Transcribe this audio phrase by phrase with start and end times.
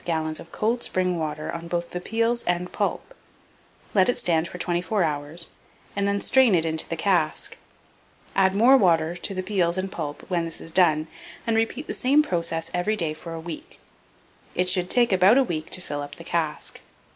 [0.03, 2.71] Then pour about 1 1/2 gallon of cold spring water on both the peels and
[2.71, 3.13] pulp;
[3.93, 5.51] let it stand for 24 hours,
[5.95, 7.55] and then strain it into the cask;
[8.35, 11.05] add more water to the peels and pulp when this is done,
[11.45, 13.79] and repeat the same process every day for a week:
[14.55, 16.81] it should take about a week to fill up the cask.